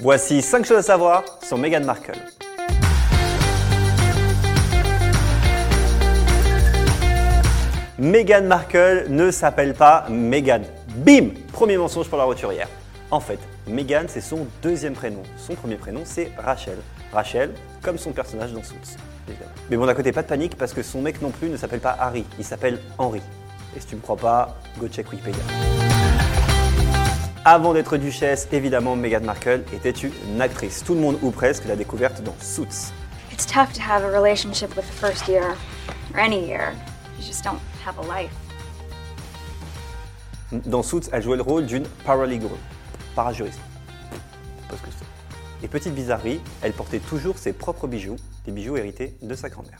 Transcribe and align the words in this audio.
Voici 0.00 0.42
5 0.42 0.66
choses 0.66 0.76
à 0.76 0.82
savoir 0.82 1.24
sur 1.42 1.56
Meghan 1.56 1.80
Markle. 1.80 2.18
Meghan 7.98 8.42
Markle 8.42 9.06
ne 9.08 9.30
s'appelle 9.30 9.72
pas 9.72 10.04
Meghan. 10.10 10.60
Bim 10.96 11.30
Premier 11.50 11.78
mensonge 11.78 12.08
pour 12.08 12.18
la 12.18 12.24
roturière. 12.24 12.68
En 13.10 13.20
fait, 13.20 13.38
Meghan, 13.66 14.04
c'est 14.08 14.20
son 14.20 14.46
deuxième 14.62 14.92
prénom. 14.92 15.22
Son 15.38 15.54
premier 15.54 15.76
prénom, 15.76 16.02
c'est 16.04 16.30
Rachel. 16.36 16.76
Rachel, 17.10 17.54
comme 17.80 17.96
son 17.96 18.12
personnage 18.12 18.52
dans 18.52 18.62
Suits. 18.62 18.98
Mais 19.70 19.78
bon, 19.78 19.86
d'un 19.86 19.94
côté, 19.94 20.12
pas 20.12 20.22
de 20.22 20.28
panique, 20.28 20.58
parce 20.58 20.74
que 20.74 20.82
son 20.82 21.00
mec 21.00 21.22
non 21.22 21.30
plus 21.30 21.48
ne 21.48 21.56
s'appelle 21.56 21.80
pas 21.80 21.96
Harry, 21.98 22.26
il 22.38 22.44
s'appelle 22.44 22.80
Henry. 22.98 23.22
Et 23.74 23.80
si 23.80 23.86
tu 23.86 23.96
me 23.96 24.02
crois 24.02 24.16
pas, 24.16 24.56
go 24.78 24.88
check 24.88 25.10
Wikipédia. 25.10 25.42
Avant 27.48 27.74
d'être 27.74 27.96
duchesse, 27.96 28.48
évidemment, 28.50 28.96
Meghan 28.96 29.20
Markle 29.20 29.62
était 29.72 29.92
une 29.92 30.40
actrice. 30.40 30.82
Tout 30.82 30.94
le 30.94 31.00
monde, 31.00 31.16
ou 31.22 31.30
presque, 31.30 31.64
l'a 31.66 31.76
découverte 31.76 32.20
dans 32.24 32.34
Suits. 32.40 32.90
It's 33.32 33.46
tough 33.46 33.72
to 33.72 33.80
have 33.80 34.02
a 34.02 34.10
relationship 34.10 34.74
with 34.74 34.84
the 34.84 34.92
first 34.92 35.28
year, 35.28 35.54
or 36.12 36.18
any 36.18 36.44
year. 36.44 36.72
You 37.16 37.24
just 37.24 37.44
don't 37.44 37.60
have 37.86 38.00
a 38.00 38.02
life. 38.02 38.32
Dans 40.50 40.82
Suits, 40.82 41.08
elle 41.12 41.22
jouait 41.22 41.36
le 41.36 41.44
rôle 41.44 41.66
d'une 41.66 41.84
paralegal, 42.04 42.50
parajuriste. 43.14 43.60
Je 44.10 44.16
sais 44.16 44.68
pas 44.68 44.76
ce 44.78 44.82
que 44.82 44.88
c'est. 44.98 45.64
Et 45.64 45.68
petite 45.68 45.94
bizarrerie, 45.94 46.40
elle 46.62 46.72
portait 46.72 46.98
toujours 46.98 47.38
ses 47.38 47.52
propres 47.52 47.86
bijoux, 47.86 48.16
des 48.44 48.50
bijoux 48.50 48.76
hérités 48.76 49.14
de 49.22 49.36
sa 49.36 49.50
grand-mère. 49.50 49.78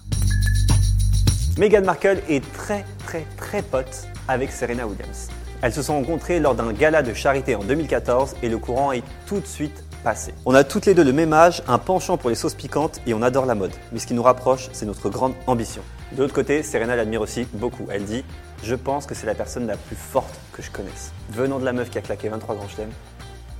Meghan 1.59 1.83
Markle 1.83 2.23
est 2.29 2.49
très 2.53 2.85
très 3.05 3.27
très 3.37 3.63
pote 3.63 4.07
avec 4.29 4.53
Serena 4.53 4.87
Williams. 4.87 5.31
Elles 5.63 5.73
se 5.73 5.83
sont 5.83 5.95
rencontrées 5.95 6.39
lors 6.41 6.55
d'un 6.55 6.73
gala 6.73 7.03
de 7.03 7.15
charité 7.15 7.55
en 7.55 7.65
2014 7.65 8.37
et 8.43 8.49
le 8.49 8.59
courant 8.59 8.93
est 8.93 9.03
tout 9.27 9.41
de 9.41 9.47
suite 9.47 9.85
passé. 10.05 10.35
On 10.45 10.55
a 10.55 10.65
toutes 10.65 10.87
les 10.87 10.95
deux 10.95 11.05
le 11.05 11.13
même 11.13 11.33
âge, 11.33 11.63
un 11.67 11.79
penchant 11.79 12.17
pour 12.17 12.31
les 12.31 12.37
sauces 12.37 12.55
piquantes 12.55 13.01
et 13.07 13.15
on 13.15 13.23
adore 13.23 13.47
la 13.47 13.55
mode. 13.55 13.73
Mais 13.93 13.99
ce 13.99 14.07
qui 14.07 14.15
nous 14.15 14.23
rapproche, 14.23 14.69
c'est 14.73 14.87
notre 14.87 15.09
grande 15.09 15.35
ambition. 15.47 15.83
De 16.13 16.23
l'autre 16.23 16.35
côté, 16.35 16.63
Serena 16.63 16.95
l'admire 16.95 17.23
aussi 17.23 17.49
beaucoup. 17.55 17.87
Elle 17.91 18.05
dit 18.05 18.25
Je 18.63 18.75
pense 18.75 19.07
que 19.07 19.15
c'est 19.15 19.27
la 19.27 19.35
personne 19.35 19.67
la 19.67 19.77
plus 19.77 19.97
forte 19.97 20.39
que 20.53 20.63
je 20.63 20.71
connaisse. 20.71 21.13
Venant 21.31 21.59
de 21.59 21.65
la 21.65 21.73
meuf 21.73 21.91
qui 21.91 21.99
a 21.99 22.03
claqué 22.03 22.29
23 22.29 22.55
grands 22.55 22.69
chelems, 22.69 22.93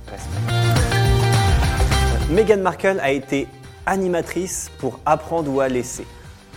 respect. 0.07 0.37
Meghan 2.29 2.57
Markle 2.57 2.99
a 3.01 3.11
été 3.11 3.47
animatrice 3.85 4.69
pour 4.79 4.99
apprendre 5.05 5.51
ou 5.51 5.61
à 5.61 5.67
laisser. 5.67 6.05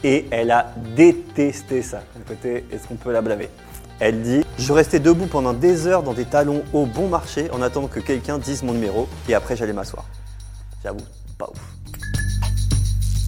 Et 0.04 0.27
elle 0.30 0.50
a 0.50 0.72
détesté 0.97 1.82
ça. 1.82 2.02
D'un 2.14 2.22
côté, 2.27 2.64
est-ce 2.72 2.86
qu'on 2.88 2.94
peut 2.97 3.12
la 3.12 3.20
blâmer 3.20 3.48
Elle 4.01 4.23
dit 4.23 4.45
Je 4.59 4.73
restais 4.73 4.98
debout 4.98 5.27
pendant 5.27 5.53
des 5.53 5.87
heures 5.87 6.03
dans 6.03 6.15
des 6.15 6.25
talons 6.25 6.62
au 6.73 6.87
bon 6.87 7.09
marché 7.09 7.51
en 7.53 7.61
attendant 7.61 7.87
que 7.87 8.01
quelqu'un 8.01 8.39
dise 8.39 8.62
mon 8.62 8.73
numéro 8.73 9.06
et 9.29 9.34
après 9.34 9.56
j'allais 9.56 9.75
m'asseoir. 9.75 10.06
J'avoue, 10.83 11.05
pas 11.37 11.51
ouf. 11.51 11.61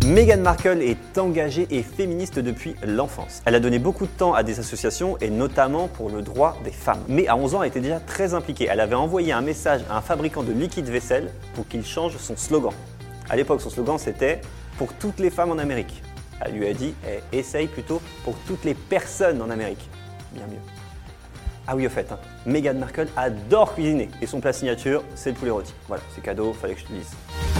Meghan 0.06 0.38
Markle 0.38 0.80
est 0.80 1.18
engagée 1.18 1.68
et 1.70 1.82
féministe 1.82 2.38
depuis 2.38 2.74
l'enfance. 2.82 3.42
Elle 3.44 3.54
a 3.54 3.60
donné 3.60 3.78
beaucoup 3.78 4.06
de 4.06 4.10
temps 4.10 4.32
à 4.32 4.42
des 4.42 4.58
associations 4.58 5.18
et 5.20 5.28
notamment 5.28 5.88
pour 5.88 6.08
le 6.08 6.22
droit 6.22 6.56
des 6.64 6.72
femmes. 6.72 7.04
Mais 7.06 7.28
à 7.28 7.36
11 7.36 7.54
ans, 7.54 7.62
elle 7.62 7.68
était 7.68 7.80
déjà 7.80 8.00
très 8.00 8.32
impliquée. 8.32 8.66
Elle 8.68 8.80
avait 8.80 8.94
envoyé 8.94 9.32
un 9.32 9.42
message 9.42 9.82
à 9.90 9.98
un 9.98 10.00
fabricant 10.00 10.42
de 10.42 10.52
liquide 10.52 10.88
vaisselle 10.88 11.30
pour 11.54 11.68
qu'il 11.68 11.84
change 11.84 12.16
son 12.16 12.36
slogan. 12.36 12.72
À 13.28 13.36
l'époque, 13.36 13.60
son 13.60 13.70
slogan 13.70 13.98
c'était 13.98 14.40
pour 14.78 14.94
toutes 14.94 15.20
les 15.20 15.30
femmes 15.30 15.50
en 15.50 15.58
Amérique. 15.58 16.02
Elle 16.40 16.54
lui 16.54 16.66
a 16.66 16.72
dit 16.72 16.94
eh, 17.06 17.36
essaye 17.36 17.66
plutôt 17.66 18.00
pour 18.24 18.34
toutes 18.46 18.64
les 18.64 18.74
personnes 18.74 19.40
en 19.42 19.50
Amérique. 19.50 19.90
Bien 20.32 20.46
mieux. 20.46 20.60
Ah 21.66 21.76
oui, 21.76 21.86
au 21.86 21.90
fait, 21.90 22.10
hein, 22.10 22.18
Meghan 22.44 22.74
Markle 22.74 23.08
adore 23.16 23.74
cuisiner 23.74 24.08
et 24.20 24.26
son 24.26 24.40
plat 24.40 24.52
signature, 24.52 25.04
c'est 25.14 25.30
le 25.30 25.36
poulet 25.36 25.52
rôti. 25.52 25.72
Voilà, 25.86 26.02
c'est 26.14 26.20
cadeau, 26.20 26.52
fallait 26.52 26.74
que 26.74 26.80
je 26.80 26.86
te 26.86 26.92
le 26.92 26.98
dise. 26.98 27.51